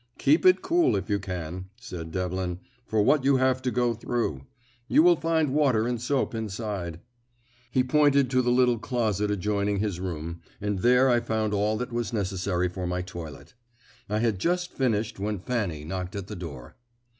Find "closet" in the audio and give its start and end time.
8.79-9.29